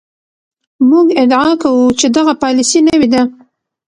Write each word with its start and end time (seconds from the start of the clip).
موږ 0.89 1.07
ادعا 1.23 1.49
کوو 1.61 1.85
چې 1.99 2.05
دغه 2.17 2.33
پالیسي 2.43 2.79
نوې 2.89 3.07
ده. 3.13 3.21